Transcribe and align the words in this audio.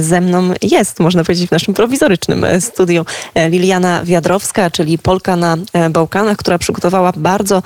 ze 0.00 0.20
mną 0.20 0.50
jest, 0.62 1.00
można 1.00 1.24
powiedzieć, 1.24 1.48
w 1.48 1.52
naszym 1.52 1.74
prowizorycznym 1.74 2.46
studiu 2.60 3.04
Liliana 3.48 4.04
Wiadrowska, 4.04 4.70
czyli 4.70 4.98
Polka 4.98 5.36
na 5.36 5.56
Bałkanach, 5.90 6.36
która 6.36 6.58
przygotowała 6.58 7.12
bardzo 7.16 7.62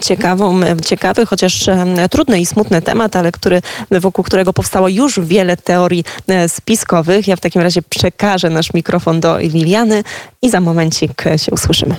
ciekawą, 0.00 0.60
ciekawy, 0.84 1.26
chociaż 1.26 1.66
trudny 2.10 2.40
i 2.40 2.46
smutny 2.46 2.82
temat, 2.82 3.16
ale 3.16 3.32
który, 3.32 3.62
wokół 3.90 4.24
którego 4.24 4.52
powstało 4.52 4.88
już 4.88 5.20
wiele 5.20 5.56
teorii 5.56 6.04
spiskowych. 6.48 7.28
Ja 7.28 7.36
w 7.36 7.40
takim 7.40 7.62
razie 7.62 7.82
przekażę 7.82 8.50
nasz 8.50 8.74
mikrofon 8.74 9.20
do 9.20 9.38
Liliany 9.38 10.04
i 10.42 10.50
za 10.50 10.60
momencik 10.60 11.24
się 11.36 11.52
usłyszymy. 11.52 11.96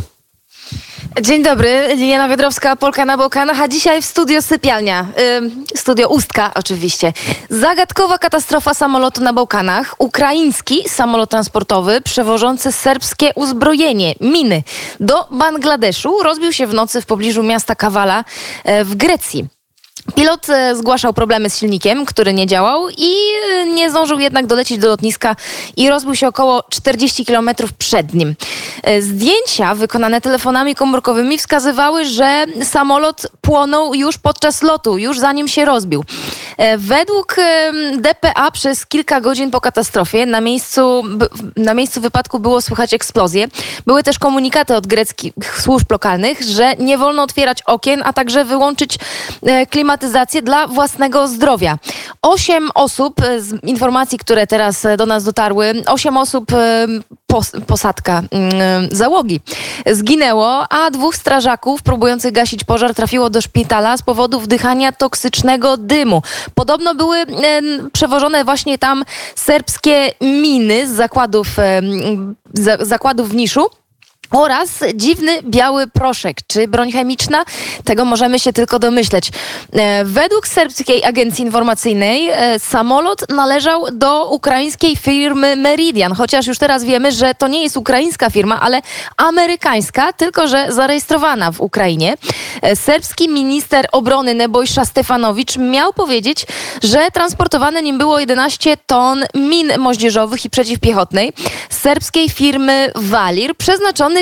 Dzień 1.21 1.43
dobry, 1.43 1.87
Liliana 1.95 2.29
Wiedrowska, 2.29 2.75
Polka 2.75 3.05
na 3.05 3.17
Bałkanach, 3.17 3.61
a 3.61 3.67
dzisiaj 3.67 4.01
w 4.01 4.05
studio 4.05 4.41
Sypialnia, 4.41 5.07
studio 5.75 6.09
Ustka 6.09 6.51
oczywiście. 6.55 7.13
Zagadkowa 7.49 8.17
katastrofa 8.17 8.73
samolotu 8.73 9.21
na 9.21 9.33
Bałkanach, 9.33 9.95
ukraiński 9.97 10.89
samolot 10.89 11.29
transportowy 11.29 12.01
przewożący 12.01 12.71
serbskie 12.71 13.31
uzbrojenie, 13.35 14.15
miny, 14.21 14.63
do 14.99 15.27
Bangladeszu 15.31 16.23
rozbił 16.23 16.53
się 16.53 16.67
w 16.67 16.73
nocy 16.73 17.01
w 17.01 17.05
pobliżu 17.05 17.43
miasta 17.43 17.75
Kawala 17.75 18.23
yy, 18.65 18.85
w 18.85 18.95
Grecji. 18.95 19.62
Pilot 20.15 20.49
e, 20.49 20.75
zgłaszał 20.75 21.13
problemy 21.13 21.49
z 21.49 21.57
silnikiem, 21.57 22.05
który 22.05 22.33
nie 22.33 22.47
działał 22.47 22.89
i 22.89 23.13
e, 23.51 23.65
nie 23.65 23.91
zdążył 23.91 24.19
jednak 24.19 24.45
dolecieć 24.45 24.77
do 24.77 24.87
lotniska 24.87 25.35
i 25.77 25.89
rozbił 25.89 26.15
się 26.15 26.27
około 26.27 26.63
40 26.69 27.25
km 27.25 27.49
przed 27.77 28.13
nim. 28.13 28.35
E, 28.83 29.01
zdjęcia 29.01 29.75
wykonane 29.75 30.21
telefonami 30.21 30.75
komórkowymi 30.75 31.37
wskazywały, 31.37 32.05
że 32.05 32.45
samolot 32.63 33.27
płonął 33.41 33.93
już 33.93 34.17
podczas 34.17 34.61
lotu, 34.61 34.97
już 34.97 35.19
zanim 35.19 35.47
się 35.47 35.65
rozbił. 35.65 36.03
Według 36.77 37.35
DPA 37.97 38.51
przez 38.51 38.85
kilka 38.85 39.21
godzin 39.21 39.51
po 39.51 39.61
katastrofie 39.61 40.25
na 40.25 40.41
miejscu, 40.41 41.03
na 41.57 41.73
miejscu 41.73 42.01
wypadku 42.01 42.39
było 42.39 42.61
słychać 42.61 42.93
eksplozję. 42.93 43.47
Były 43.85 44.03
też 44.03 44.19
komunikaty 44.19 44.75
od 44.75 44.87
greckich 44.87 45.33
służb 45.61 45.91
lokalnych, 45.91 46.41
że 46.41 46.75
nie 46.79 46.97
wolno 46.97 47.23
otwierać 47.23 47.61
okien, 47.61 48.01
a 48.05 48.13
także 48.13 48.45
wyłączyć 48.45 48.97
klimat 49.69 49.93
klimatyzację 49.93 50.41
dla 50.41 50.67
własnego 50.67 51.27
zdrowia. 51.27 51.77
Osiem 52.21 52.69
osób, 52.75 53.21
e, 53.21 53.41
z 53.41 53.63
informacji, 53.63 54.17
które 54.17 54.47
teraz 54.47 54.85
e, 54.85 54.97
do 54.97 55.05
nas 55.05 55.23
dotarły, 55.23 55.73
osiem 55.87 56.17
osób 56.17 56.53
e, 56.53 56.87
pos 57.33 57.51
posadka 57.67 58.21
mm, 58.31 58.87
załogi 58.91 59.39
zginęło, 59.91 60.65
a 60.69 60.91
dwóch 60.91 61.15
strażaków 61.15 61.81
próbujących 61.81 62.31
gasić 62.31 62.63
pożar 62.63 62.95
trafiło 62.95 63.29
do 63.29 63.41
szpitala 63.41 63.97
z 63.97 64.01
powodu 64.01 64.39
wdychania 64.39 64.91
toksycznego 64.91 65.77
dymu. 65.77 66.21
Podobno 66.55 66.95
były 66.95 67.17
przewożone 67.93 68.45
właśnie 68.45 68.77
tam 68.77 69.03
serbskie 69.35 70.11
miny 70.21 70.87
z 70.87 70.91
zakładów, 70.91 71.47
z 72.53 72.87
zakładów 72.87 73.29
w 73.29 73.35
Niszu 73.35 73.65
oraz 74.33 74.69
dziwny 74.95 75.43
biały 75.43 75.87
proszek. 75.87 76.37
Czy 76.47 76.67
broń 76.67 76.91
chemiczna? 76.91 77.45
Tego 77.83 78.05
możemy 78.05 78.39
się 78.39 78.53
tylko 78.53 78.79
domyśleć. 78.79 79.31
E, 79.73 80.05
według 80.05 80.47
serbskiej 80.47 81.05
agencji 81.05 81.45
informacyjnej 81.45 82.29
e, 82.29 82.59
samolot 82.59 83.29
należał 83.29 83.85
do 83.91 84.29
ukraińskiej 84.29 84.95
firmy 84.95 85.55
Meridian, 85.55 86.13
chociaż 86.13 86.47
już 86.47 86.57
teraz 86.57 86.83
wiemy, 86.83 87.11
że 87.11 87.35
to 87.35 87.47
nie 87.47 87.63
jest 87.63 87.77
ukraińska 87.77 88.29
firma, 88.29 88.61
ale 88.61 88.81
amerykańska, 89.17 90.13
tylko 90.13 90.47
że 90.47 90.71
zarejestrowana 90.71 91.51
w 91.51 91.61
Ukrainie. 91.61 92.17
E, 92.61 92.75
serbski 92.75 93.29
minister 93.29 93.87
obrony 93.91 94.33
Nebojsza 94.33 94.85
Stefanowicz 94.85 95.57
miał 95.57 95.93
powiedzieć, 95.93 96.45
że 96.83 97.11
transportowane 97.11 97.81
nim 97.81 97.97
było 97.97 98.19
11 98.19 98.77
ton 98.87 99.23
min 99.35 99.71
moździerzowych 99.77 100.45
i 100.45 100.49
przeciwpiechotnej 100.49 101.33
serbskiej 101.69 102.29
firmy 102.29 102.91
Walir, 102.95 103.55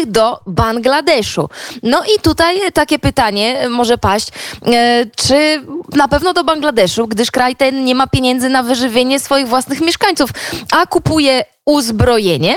do 0.07 0.39
Bangladeszu. 0.47 1.49
No 1.83 2.03
i 2.15 2.19
tutaj 2.21 2.59
takie 2.73 2.99
pytanie 2.99 3.69
może 3.69 3.97
paść, 3.97 4.27
e, 4.65 5.05
czy 5.15 5.61
na 5.95 6.07
pewno 6.07 6.33
do 6.33 6.43
Bangladeszu, 6.43 7.07
gdyż 7.07 7.31
kraj 7.31 7.55
ten 7.55 7.85
nie 7.85 7.95
ma 7.95 8.07
pieniędzy 8.07 8.49
na 8.49 8.63
wyżywienie 8.63 9.19
swoich 9.19 9.47
własnych 9.47 9.81
mieszkańców, 9.81 10.29
a 10.71 10.85
kupuje 10.85 11.45
uzbrojenie. 11.65 12.55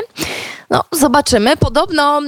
No, 0.74 0.84
zobaczymy. 0.92 1.56
Podobno, 1.56 2.20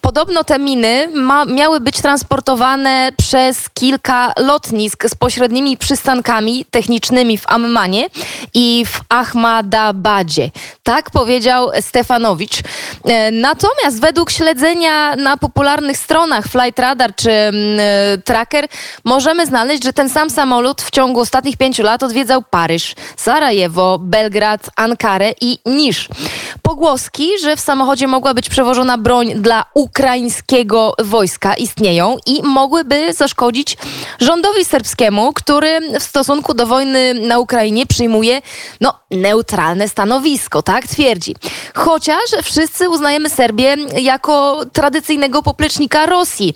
podobno 0.00 0.44
te 0.44 0.58
miny 0.58 1.08
ma, 1.14 1.44
miały 1.44 1.80
być 1.80 2.00
transportowane 2.00 3.12
przez 3.16 3.70
kilka 3.70 4.32
lotnisk 4.38 5.04
z 5.08 5.14
pośrednimi 5.14 5.76
przystankami 5.76 6.64
technicznymi 6.70 7.38
w 7.38 7.44
Ammanie 7.46 8.06
i 8.54 8.84
w 8.86 9.00
Ahmadabadzie. 9.08 10.50
Tak 10.82 11.10
powiedział 11.10 11.70
Stefanowicz. 11.80 12.60
E, 13.04 13.30
natomiast 13.30 14.00
według 14.00 14.30
śledzenia 14.30 15.16
na 15.16 15.36
popularnych 15.36 15.96
stronach 15.96 16.44
Flight 16.46 16.78
Radar 16.78 17.14
czy 17.14 17.30
Tracker 18.24 18.66
możemy 19.04 19.46
znaleźć, 19.46 19.84
że 19.84 19.92
ten 19.92 20.10
sam 20.10 20.30
samolot 20.30 20.82
w 20.82 20.90
ciągu 20.90 21.20
ostatnich 21.20 21.56
pięciu 21.56 21.82
lat 21.82 22.02
odwiedzał 22.02 22.42
Paryż, 22.50 22.94
Sarajewo, 23.16 23.98
Belgrad, 23.98 24.70
Ankarę 24.76 25.32
i 25.40 25.58
Nisz. 25.66 26.08
Pogłoski 26.62 27.23
że 27.42 27.56
w 27.56 27.60
samochodzie 27.60 28.06
mogła 28.06 28.34
być 28.34 28.48
przewożona 28.48 28.98
broń 28.98 29.34
dla 29.34 29.64
ukraińskiego 29.74 30.94
wojska 31.04 31.54
istnieją 31.54 32.16
i 32.26 32.42
mogłyby 32.42 33.12
zaszkodzić 33.12 33.76
rządowi 34.20 34.64
serbskiemu, 34.64 35.32
który 35.32 35.98
w 36.00 36.02
stosunku 36.02 36.54
do 36.54 36.66
wojny 36.66 37.14
na 37.14 37.38
Ukrainie 37.38 37.86
przyjmuje 37.86 38.42
no, 38.80 38.98
neutralne 39.10 39.88
stanowisko, 39.88 40.62
tak 40.62 40.86
twierdzi. 40.86 41.36
Chociaż 41.74 42.24
wszyscy 42.42 42.90
uznajemy 42.90 43.30
Serbię 43.30 43.76
jako 44.00 44.60
tradycyjnego 44.72 45.42
poplecznika 45.42 46.06
Rosji 46.06 46.54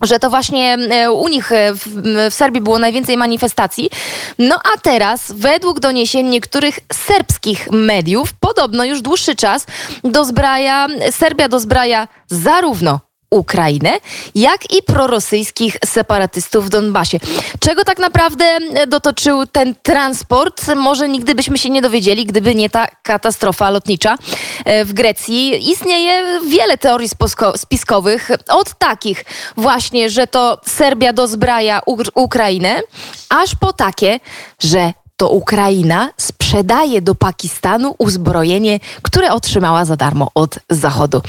że 0.00 0.18
to 0.18 0.30
właśnie 0.30 0.74
e, 0.74 1.12
u 1.12 1.28
nich 1.28 1.52
e, 1.52 1.74
w, 1.74 2.34
Serbii 2.34 2.60
było 2.60 2.78
najwięcej 2.78 3.16
manifestacji. 3.16 3.90
No 4.38 4.60
a 4.74 4.78
teraz, 4.78 5.32
według 5.32 5.80
doniesień 5.80 6.26
niektórych 6.26 6.80
serbskich 6.92 7.70
mediów, 7.70 8.32
podobno 8.40 8.84
już 8.84 9.02
dłuższy 9.02 9.36
czas 9.36 9.66
dozbraja, 10.04 10.86
Serbia 11.10 11.48
dozbraja 11.48 12.08
zarówno 12.26 13.09
Ukrainę, 13.30 13.90
jak 14.34 14.72
i 14.72 14.82
prorosyjskich 14.82 15.76
separatystów 15.84 16.66
w 16.66 16.68
Donbasie. 16.68 17.18
Czego 17.60 17.84
tak 17.84 17.98
naprawdę 17.98 18.58
dotoczył 18.86 19.46
ten 19.46 19.74
transport? 19.82 20.74
Może 20.76 21.08
nigdy 21.08 21.34
byśmy 21.34 21.58
się 21.58 21.70
nie 21.70 21.82
dowiedzieli, 21.82 22.26
gdyby 22.26 22.54
nie 22.54 22.70
ta 22.70 22.86
katastrofa 23.02 23.70
lotnicza 23.70 24.16
e, 24.64 24.84
w 24.84 24.92
Grecji. 24.92 25.70
Istnieje 25.70 26.40
wiele 26.46 26.78
teorii 26.78 27.08
spiskowych, 27.56 28.30
od 28.48 28.74
takich 28.78 29.24
właśnie, 29.56 30.10
że 30.10 30.26
to 30.26 30.60
Serbia 30.66 31.12
dozbraja 31.12 31.80
Ukrainę, 32.14 32.80
aż 33.28 33.54
po 33.54 33.72
takie, 33.72 34.20
że 34.58 34.92
to 35.20 35.28
Ukraina 35.28 36.08
sprzedaje 36.16 37.02
do 37.02 37.14
Pakistanu 37.14 37.94
uzbrojenie, 37.98 38.80
które 39.02 39.32
otrzymała 39.32 39.84
za 39.84 39.96
darmo 39.96 40.30
od 40.34 40.58
Zachodu. 40.70 41.22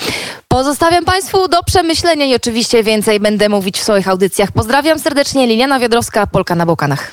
Pozostawiam 0.47 1.05
Państwu 1.05 1.47
do 1.47 1.63
przemyślenia 1.63 2.25
i 2.25 2.35
oczywiście 2.35 2.83
więcej 2.83 3.19
będę 3.19 3.49
mówić 3.49 3.79
w 3.79 3.83
swoich 3.83 4.07
audycjach. 4.07 4.51
Pozdrawiam 4.51 4.99
serdecznie, 4.99 5.47
Liliana 5.47 5.79
Wiodrowska, 5.79 6.27
Polka 6.27 6.55
na 6.55 6.65
Bałkanach. 6.65 7.09